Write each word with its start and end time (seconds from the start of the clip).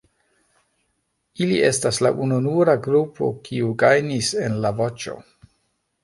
Ili 1.47 1.57
estas 1.65 1.99
la 2.05 2.11
ununura 2.27 2.75
grupo 2.87 3.29
kiu 3.49 3.69
gajnis 3.83 4.31
en 4.47 4.57
La 4.65 4.73
Voĉo. 4.81 5.15